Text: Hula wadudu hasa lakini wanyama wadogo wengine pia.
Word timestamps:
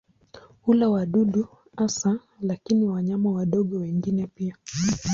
Hula 0.61 0.89
wadudu 0.89 1.47
hasa 1.77 2.19
lakini 2.41 2.85
wanyama 2.87 3.31
wadogo 3.31 3.77
wengine 3.77 4.27
pia. 4.27 4.57